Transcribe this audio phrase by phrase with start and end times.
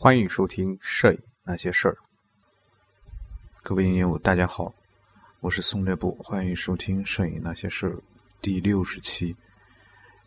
[0.00, 1.94] 欢迎收听《摄影那些事儿》。
[3.64, 4.72] 各位影友，大家好，
[5.40, 7.94] 我是宋略布，欢迎收听《摄影那些事儿》
[8.40, 9.34] 第六十期，《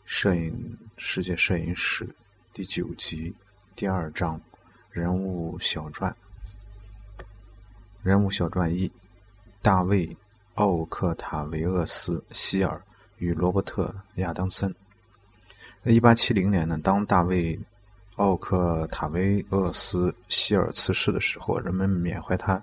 [0.04, 2.05] 摄影世界摄影史》
[2.52, 3.34] 第九集
[3.73, 4.41] 第二章
[4.89, 6.13] 人物小传。
[8.03, 8.91] 人物小传一：
[9.62, 10.05] 大卫·
[10.55, 12.84] 奥克塔维厄斯·希尔
[13.20, 13.85] 与罗伯特·
[14.22, 14.76] 亚当森。
[15.81, 17.58] 在一八七零年呢，当大卫。
[18.17, 22.61] 奥克塔维厄斯·希尔辞世的时候，人们缅怀他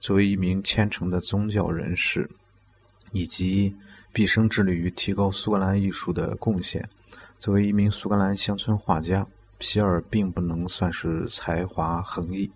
[0.00, 2.28] 作为一名虔诚的宗教人士，
[3.12, 3.74] 以及
[4.12, 6.88] 毕生致力于提高苏格兰艺术的贡献。
[7.38, 9.26] 作为一名苏格兰乡村画家，
[9.60, 12.50] 希尔并不能算是才华横溢，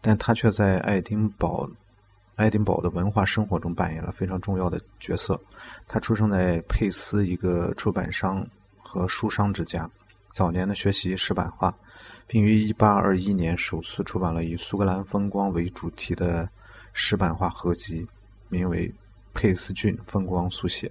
[0.00, 1.70] 但他却在爱丁堡、
[2.34, 5.40] 爱丁堡的文化生活中扮演了非常重要的角色。
[5.86, 8.44] 他出生在佩斯一个出版商
[8.78, 9.88] 和书商之家。
[10.32, 11.74] 早年的学习石版画，
[12.26, 16.48] 并于1821年首次出版了以苏格兰风光为主题的
[16.94, 18.06] 石版画合集，
[18.48, 18.88] 名为
[19.34, 20.88] 《佩斯郡风光速写》。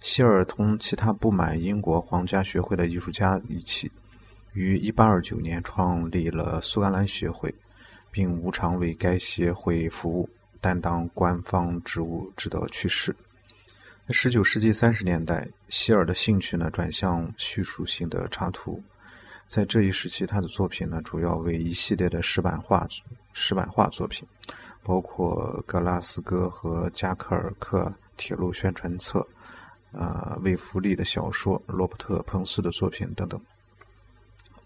[0.00, 3.90] 希尔同其他不满英国皇家学会的艺术家一起，
[4.52, 7.54] 于1829年创立了苏格兰学会，
[8.10, 10.28] 并无偿为该协会服务，
[10.60, 13.16] 担当官方职务，直到去世。
[14.12, 18.82] 十九世纪三十年代，希尔的兴趣呢转向叙述性的插图。
[19.48, 22.86] 在这一时期，他的作品呢主要为一系列的石版画、
[23.32, 24.26] 石版画作品，
[24.82, 29.24] 包括格拉斯哥和加克尔克铁路宣传册、
[29.92, 33.40] 呃，为福利的小说、罗伯特·彭斯的作品等等。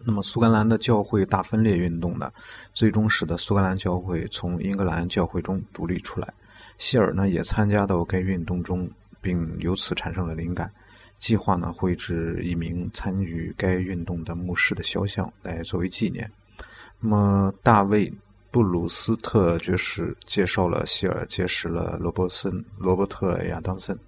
[0.06, 2.32] 那么，苏格兰的教会大分裂运动呢，
[2.72, 6.32] 最终使得苏格兰教会从英格兰教会中独立出来。
[6.78, 8.90] 希尔呢也参加到该运动中。
[9.24, 10.70] 并由此产生了灵感，
[11.16, 16.30] 计划呢绘制一名参与该运动的牧师的肖像来作为纪念。
[17.00, 18.10] 那么，大卫·
[18.50, 23.98] 布鲁斯特爵士介绍了希尔，结识了罗伯森、罗伯特·亚当森。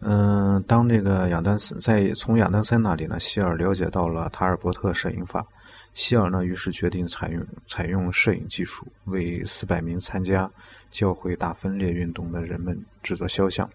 [0.00, 5.46] 嗯，当这个亚当森在从亚当森那里呢，希尔了解到了塔尔伯特摄影法。
[5.94, 10.50] 希尔呢，于是决定采用采用摄影技术，为四百名参加
[10.90, 13.68] 教会大分裂运动的人们制作肖像，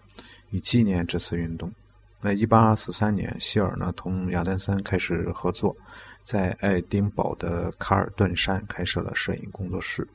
[0.50, 1.72] 以纪念这次运动。
[2.20, 5.74] 那一八四三年，希尔呢同亚当森开始合作，
[6.22, 10.06] 在爱丁堡的卡尔顿山开设了摄影工作室。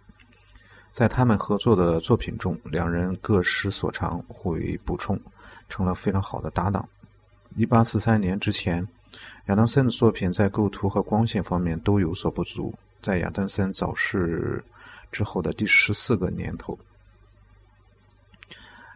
[0.92, 5.20] 在他们合作的作品中，两人各施所长，互为补充，
[5.70, 6.88] 成了非常好的搭档。
[7.56, 8.88] 一八四三年之前。
[9.46, 12.74] 亚当森的作品在构图和光线方面都有所不足。
[13.02, 14.62] 在亚当森早逝
[15.10, 16.78] 之后的第十四个年头，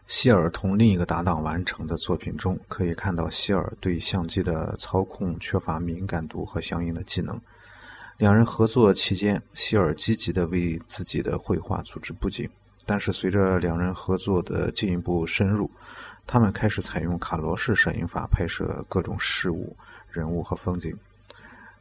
[0.07, 7.39] 希尔同另一个搭档完成的作品中，可以看到希尔对相机的操控缺乏敏感度和相应的技能。
[8.17, 12.49] 两人合作期间，希尔积极地为自己的绘画组织布景，
[12.85, 15.71] 但是随着两人合作的进一步深入，
[16.31, 19.75] 他们开始采用卡罗式摄影法拍摄各种事物。
[20.11, 20.95] 人物和风景，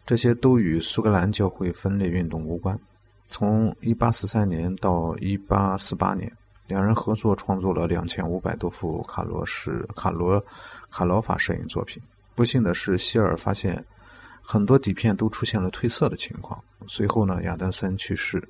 [0.07, 2.79] 这些都与苏格兰教会分裂运动无关。
[3.27, 6.33] 从1843年到1848年，
[6.67, 10.43] 两人合作创作了2500多幅卡罗式卡罗
[10.91, 12.03] 卡罗法摄影作品。
[12.35, 13.83] 不幸的是，希尔发现
[14.43, 16.63] 很多底片都出现了褪色的情况。
[16.87, 18.43] 随后呢，亚当森去世，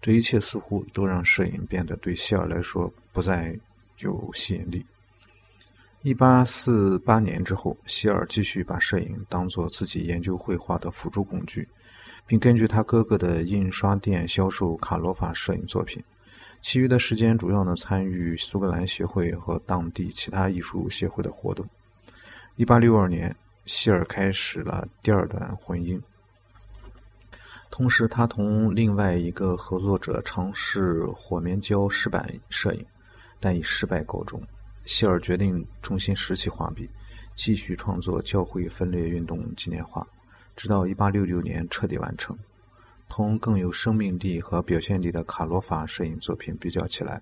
[0.00, 3.58] 这一切似乎都让摄影变得对希尔来说不再
[3.98, 4.84] 有吸引力。
[6.04, 11.68] 一八四八年之后，希尔继续把摄影当做自己研究绘画的辅助工具，
[12.26, 16.02] 并根据他哥哥的印刷店销售卡罗法摄影作品。
[16.60, 21.64] 其余的时间主要呢参与苏格兰协会和当地其他艺术协会的活动。
[22.56, 23.34] 一八六二年，
[23.66, 26.00] 希尔开始了第二段婚姻，
[27.70, 32.84] 同时他同另外一个合作者尝试火棉胶石板摄影，
[33.38, 34.42] 但以失败告终。
[34.84, 36.88] 希尔决定重新拾起画笔，
[37.36, 40.06] 继续创作教会分裂运动纪念画，
[40.56, 42.36] 直到1866年彻底完成。
[43.08, 47.20] 同更有生命力和表现力的卡罗法摄影作品比较起来，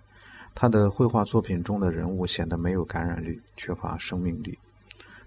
[0.55, 4.57] 他的绘画作品中的人物显得没有感染力，缺乏生命力。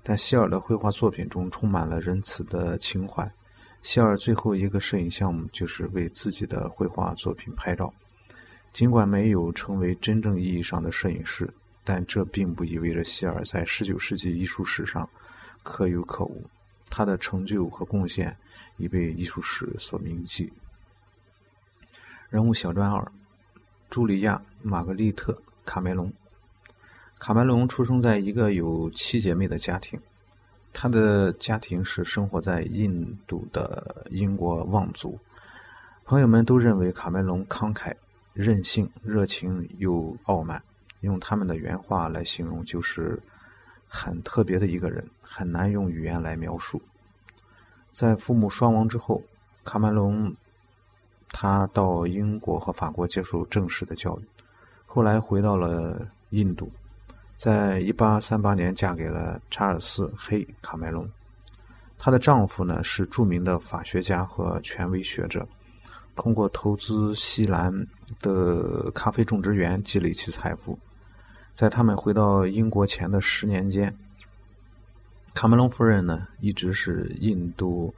[0.02, 3.30] 但希尔的绘画作品中充满了仁慈的情怀。
[3.82, 7.94] 希尔最后一个摄影项目就是为自己的绘画作品拍照，
[8.72, 11.50] 尽管没有成为真正意义上的摄影师。
[11.84, 15.08] 但这并不意味着希尔在19世纪艺术史上
[15.64, 16.44] 可有可无，
[16.90, 18.36] 他的成就和贡献
[18.78, 20.52] 已被艺术史所铭记。
[22.30, 23.12] 人物小传二：
[23.90, 25.34] 茱莉亚·玛格丽特·
[25.66, 26.12] 卡梅隆。
[27.20, 30.00] 卡梅隆出生在一个有七姐妹的家庭，
[30.74, 35.18] 他的家庭是生活在印度的英国望族。
[36.06, 37.94] 朋友们都认为卡梅隆慷慨、
[38.34, 40.62] 任性、热情又傲慢，
[41.04, 43.22] 用他们的原话来形容，就是
[43.88, 46.82] 很特别的一个人，很难用语言来描述。
[47.92, 49.22] 在父母双亡之后，
[49.64, 50.34] 卡梅隆
[51.30, 54.24] 他到英国和法国接受正式的教育，
[54.86, 56.72] 后来回到了印度，
[57.36, 61.08] 在一八三八年嫁给了查尔斯·黑·卡梅隆。
[61.98, 65.48] 她的丈夫呢是著名的法学家和权威学者，
[66.16, 67.72] 通过投资西兰
[68.20, 70.78] 的咖啡种植园积累起财富。
[71.54, 73.96] 在他们回到英国前的十年间，
[75.36, 77.94] 卡梅隆夫人呢一直是印度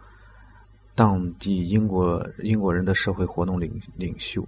[0.94, 4.46] 当地英国英国人的社会活动领领袖，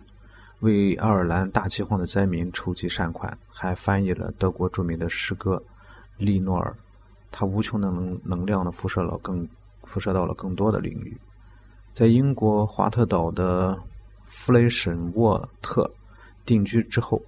[0.59, 5.55] 为爱尔兰大饥荒的灾民筹集善款，还翻译了德国著名的诗歌
[6.17, 6.69] 《利诺尔》。
[7.31, 9.47] 他无穷的能能量呢，辐射了更
[9.83, 11.17] 辐射到了更多的领域。
[11.93, 13.77] 在英国华特岛的
[14.25, 15.89] 弗雷什沃特
[16.45, 17.21] 定居之后，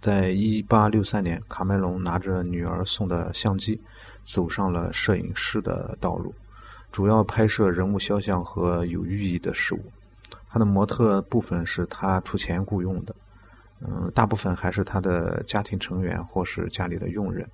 [0.00, 3.78] 在一八六三年，卡梅隆拿着女儿送的相机，
[4.22, 6.34] 走上了摄影师的道路，
[6.90, 9.82] 主要拍摄人物肖像和有寓意的事物。
[10.48, 13.14] 他的模特部分是他出钱雇佣的，
[13.82, 17.48] 嗯，大部分还是他的家庭成员或是家里的佣人。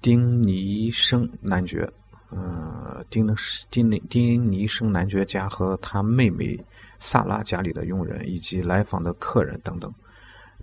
[0.00, 1.90] 丁尼生男爵，
[2.30, 3.34] 嗯，丁的
[3.68, 6.58] 丁尼丁尼生男爵家和他妹妹
[6.98, 9.92] 萨拉家里的佣人以及来访的客人等等，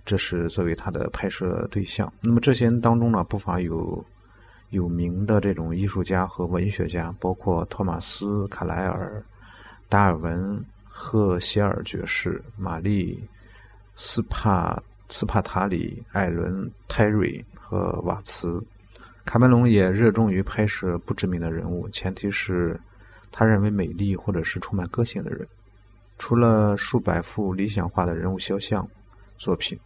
[0.04, 2.12] 这是作为他的拍摄对象。
[2.22, 4.04] 那么这些人当中呢，不乏有
[4.70, 9.22] 有名的这种艺术家和文学家，包括托马斯·卡莱尔、
[9.88, 13.22] 达尔文、赫歇尔爵士、玛丽
[13.94, 18.62] 斯帕斯帕塔里、艾伦泰瑞和瓦茨。
[19.24, 22.80] 卡梅隆也热衷于拍摄不知名的人物，前提是
[23.30, 25.46] 他认为美丽或者是充满个性的人。
[26.18, 28.86] 除了数百幅理想化的人物肖像
[29.36, 29.78] 作品，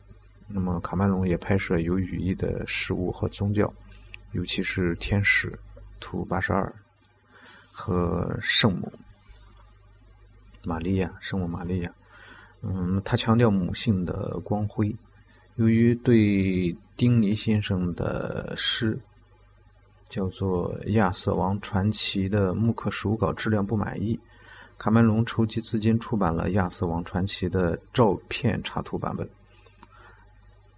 [0.47, 3.73] 那么卡梅隆也拍摄有寓意的事物和宗教，
[4.33, 5.59] 尤其是天使
[6.01, 6.75] 图八十二
[7.73, 8.93] 和圣母
[10.63, 11.13] 玛利亚。
[11.21, 11.95] 圣母玛利亚，
[12.63, 14.95] 嗯，他强调母性的光辉。
[15.57, 18.99] 由于对丁尼先生的诗。
[20.07, 24.21] 叫做《亚瑟王传奇》的木刻手稿质量不满意，
[24.79, 29.29] 卡梅隆筹集资金出版了《亚瑟王传奇》的照片插图版本。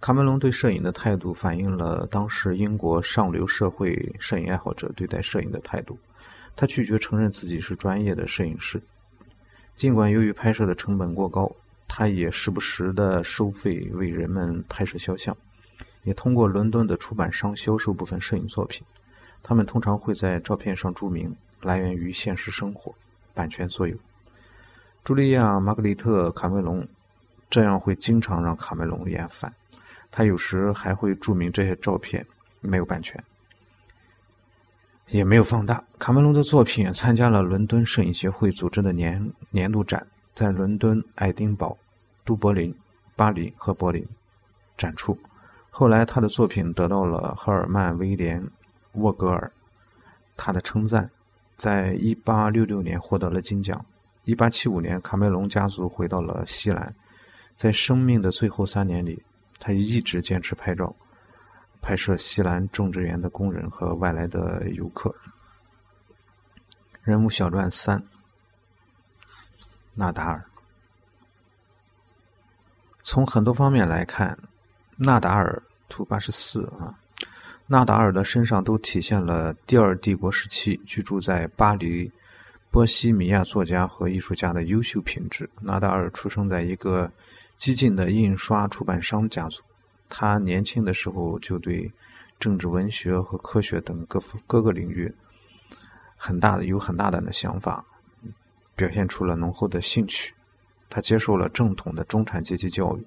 [0.07, 5.99] 卡梅隆对摄影的态度反映了当时英国上流社会摄影爱好者对待摄影的态度。
[6.55, 8.81] 他拒绝承认自己是专业的摄影师，
[9.75, 11.51] 尽管由于拍摄的成本过高，
[11.89, 15.35] 他也时不时的收费为人们拍摄肖像，
[16.03, 18.87] 也通过伦敦的出版商销售部分摄影作品。
[19.43, 22.95] 他们通常会在照片上注明来源于现实生活，
[23.33, 23.93] 版权所有。
[25.03, 26.87] 茱莉亚·玛格丽特·卡梅隆
[27.49, 29.53] 这样会经常让卡梅隆厌烦。
[30.11, 32.25] 他有时还会注明这些照片
[32.61, 33.23] 没有版权，
[35.07, 35.83] 也没有放大。
[35.99, 41.77] 卡梅隆的作品参加了伦敦摄影协会组织的年年度展，在伦敦、爱丁堡、
[42.23, 42.75] 都柏林、
[43.15, 44.05] 巴黎和柏林
[44.77, 45.17] 展出。
[45.69, 48.43] 后来，他的作品得到了赫尔曼·威廉。
[48.93, 49.51] 沃格尔，
[50.35, 51.07] 他的称赞，
[51.55, 53.85] 在一八六六年获得了金奖。
[54.23, 56.95] 一八七五年，卡梅隆家族回到了西兰，
[57.55, 59.21] 在生命的最后三年里，
[59.59, 60.95] 他一直坚持拍照，
[61.81, 65.13] 拍摄西兰种植园的工人和外来的游客。
[67.03, 68.01] 人物小传三：
[69.93, 70.43] 纳达尔。
[73.01, 74.37] 从很多方面来看，
[74.97, 76.93] 纳达尔图八十四啊。
[77.65, 82.09] 纳达尔的身上都体现了第二帝国时期居住在巴黎、
[82.71, 85.49] 波西米亚作家和艺术家的优秀品质。
[85.61, 87.11] 纳达尔出生在一个
[87.57, 89.61] 激进的印刷出版商家族，
[90.07, 91.91] 他年轻的时候就对
[92.39, 95.11] 政治、文学和科学等各各个领域
[96.15, 97.83] 很大的有很大胆的想法，
[98.75, 100.33] 表现出了浓厚的兴趣。
[100.89, 103.05] 他接受了正统的中产阶级教育，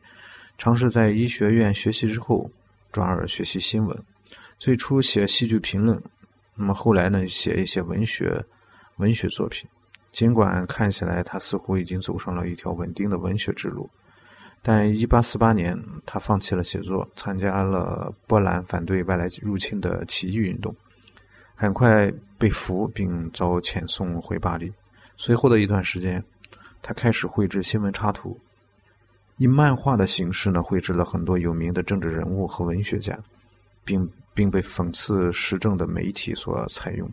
[0.58, 2.50] 尝试在医学院学习之后，
[2.92, 4.04] 转而学习新闻。
[4.58, 6.02] 最初写戏剧评论，
[6.54, 8.44] 那么后来呢，写一些文学
[8.96, 9.66] 文学作品。
[10.12, 13.88] 尽管看起来他似乎已经走上了一条稳定的文学之路，
[14.62, 20.74] 但1848年他放弃了写作，参加了波兰反对外来入侵的起义运动，
[21.54, 24.72] 很快被俘并遭遣送回巴黎。
[25.16, 26.22] 随后的一段时间，
[26.82, 28.38] 他开始绘制新闻插图，
[29.36, 33.18] 以漫画的形式呢绘制了很多有名的政治人物和文学家，
[33.84, 34.10] 并。
[34.32, 37.12] 并被讽刺时政的媒体所采用。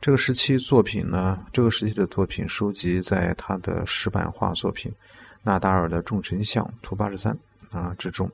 [0.00, 4.92] 这个时期作品呢，这个时期的作品收集在他的石版画作品
[5.46, 7.32] 《纳达尔的众神像图八十三》
[7.78, 8.28] 啊之中，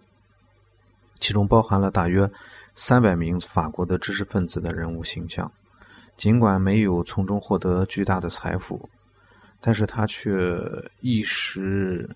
[1.20, 2.26] 其中包含了大约
[2.74, 5.52] 三百名法国的知识分子的人物形象。
[6.16, 8.88] 尽管没有从中获得巨大的财富，
[9.60, 10.58] 但是他却
[11.00, 12.08] 一时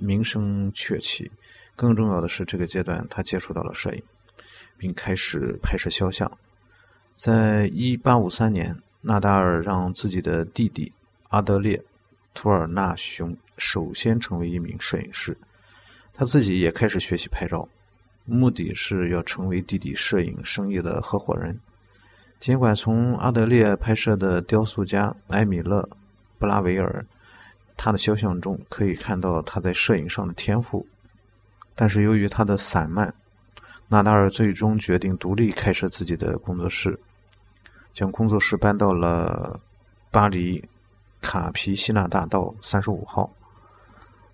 [0.00, 1.30] 名声鹊起。
[1.76, 4.02] 更重要的是，这个阶段他接触到了摄影，
[4.78, 6.30] 并开始拍摄肖像。
[7.18, 8.74] 在一八五三年。
[9.00, 10.92] 纳达尔让自己的弟弟
[11.28, 11.76] 阿德烈·
[12.38, 15.36] 图尔纳雄首先成为一名摄影师，
[16.14, 17.68] 他自己也开始学习拍照，
[18.26, 21.58] 目的是要成为弟弟摄影生意的合伙人。
[22.38, 25.82] 尽管从阿德烈拍摄的雕塑家埃米勒·
[26.38, 27.04] 布拉维尔
[27.76, 30.86] 他的肖像中可以看到他在摄影上的天赋，
[31.74, 33.12] 但是由于他的散漫，
[33.88, 36.96] 纳达尔最终决定独立开设自己的工作室。
[37.92, 39.58] 将工作室搬到了
[40.12, 40.64] 巴黎
[41.20, 43.30] 卡皮西纳大道三十五号。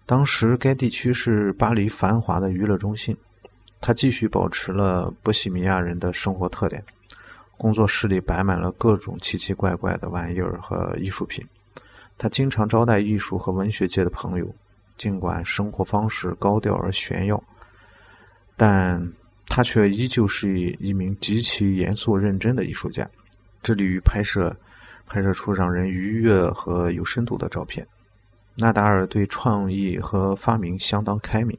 [0.07, 3.17] 当时该地区是巴黎繁华的娱乐中心。
[3.81, 6.83] 他继续保持了波西米亚人的生活特点。
[7.57, 11.47] 工作室里摆满了各种奇奇怪怪的玩意儿和艺术品。
[12.19, 14.55] 他经常招待艺术和文学界的朋友。
[14.97, 17.43] 尽管生活方式高调而炫耀，
[18.57, 19.13] 但
[19.45, 23.05] 他却依旧是一名极其严肃认真的艺术家。
[23.61, 24.57] 致力于拍摄，
[25.07, 27.87] 拍摄出让人愉悦和有深度的照片。
[28.57, 31.59] 纳达尔对创意和发明相当开明，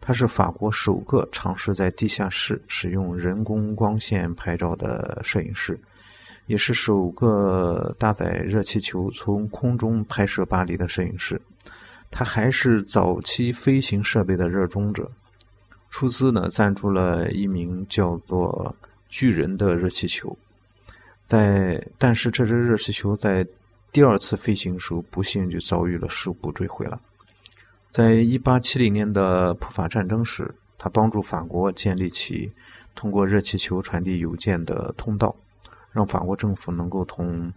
[0.00, 5.80] 他是法国首个尝试在地下室使用人工光线拍照的摄影师，
[6.46, 11.40] 也是首个搭载热气球从空中拍摄巴黎的摄影师。
[12.10, 15.10] 他还是早期飞行设备的热衷者，
[15.88, 18.74] 出资呢赞助了一名叫做
[19.08, 20.36] 巨人的热气球。
[21.30, 23.46] 在，但是这只热气球在
[23.92, 27.00] 第二次飞行时不幸就遭遇了事故坠毁了。
[27.92, 32.50] 在一八七零年的普法战争时，他帮助法国建立起
[32.96, 35.36] 通过热气球传递邮件的通道，
[35.92, 37.52] 让法国政府能够同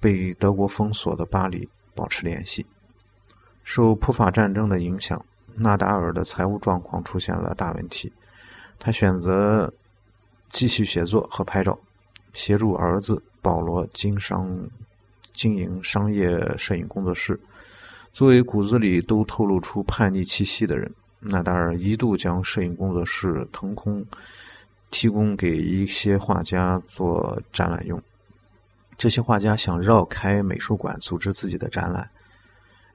[0.00, 2.66] 被德国封锁的巴黎保持联系。
[3.62, 5.24] 受普法战争的影响，
[5.54, 8.12] 纳达尔的财务状况出现了大问题，
[8.80, 9.72] 他选择
[10.48, 11.78] 继续写作和拍照。
[12.32, 14.48] 协助儿子保罗经商
[15.32, 17.38] 经营商业摄影工作室。
[18.12, 24.04] 作为骨子里都透露出叛逆气息的人，纳达尔一度将摄影工作室腾空，
[24.90, 28.00] 提供给一些画家做展览用。
[28.98, 32.08] 这些画家想绕开美术馆组织自己的展览。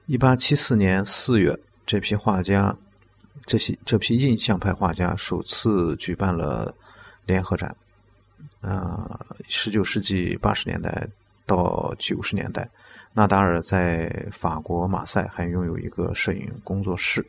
[0.06, 2.74] 一八七四年四月，这批画家，
[3.44, 6.72] 这些这批印象派画家首次举办了
[7.26, 7.76] 联合展。
[8.60, 9.08] 呃，
[9.46, 11.06] 十九世纪八十年代
[11.46, 12.68] 到九十年代，
[13.14, 17.24] 纳达尔在法国马赛还拥有一个摄影工作室。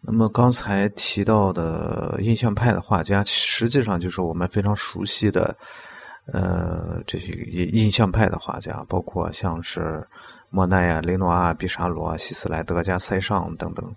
[0.00, 5.56] 那么刚才提到的印象派的画家，实际上就是我们非常熟悉的，
[6.26, 10.06] 呃，这些印象派的画家，包括像是
[10.48, 13.94] 莫奈呀、雷诺阿、毕沙罗、希斯莱、德加、塞尚等等，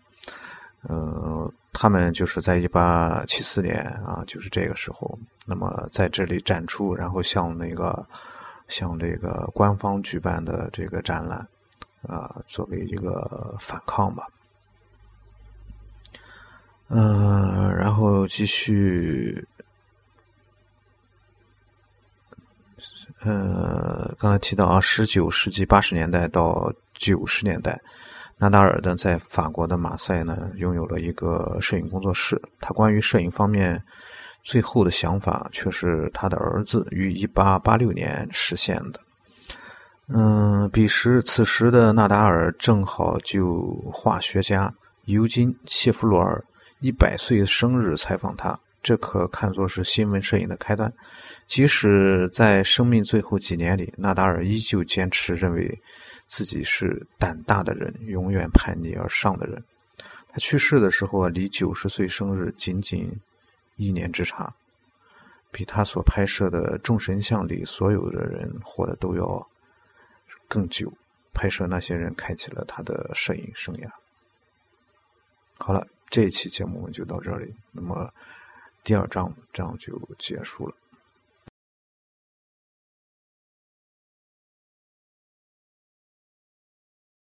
[0.81, 1.53] 呃。
[1.73, 8.05] 他们就是在一八七四年啊，就是这个时候，那么在这里展出，然后向那个
[8.67, 11.47] 向这个官方举办的这个展览
[12.03, 14.27] 啊，作为一个反抗吧。
[16.89, 19.47] 嗯，然后继续，
[23.21, 27.81] 呃，刚才提到啊，十九世纪八十年代到九十年代。
[28.41, 32.41] 纳达尔呢，在法国的马赛呢，拥有了一个摄影工作室。
[32.59, 33.79] 他关于摄影方面
[34.41, 38.99] 最后的想法，却是他的儿子于1886年实现的。
[40.07, 44.73] 嗯，彼时此时的纳达尔正好就化学家
[45.05, 46.43] 尤金·谢弗罗尔
[46.79, 50.91] 一百岁生日采访他，这可看作是新闻摄影的开端。
[51.45, 55.79] 即使在生命最后几年里，纳达尔依旧坚持认为。
[56.31, 59.61] 自己是胆大的人，永远叛逆而上的人。
[60.29, 63.11] 他去世的时候啊，离九十岁生日仅仅
[63.75, 64.55] 一年之差，
[65.51, 69.45] 比他所拍摄的众神像里所有的人活的都要
[70.47, 70.89] 更久。
[71.33, 73.89] 拍摄那些人开启了他的摄影生涯。
[75.57, 77.53] 好了，这一期节目就到这里。
[77.73, 78.09] 那么
[78.85, 80.75] 第二章这样就结束了。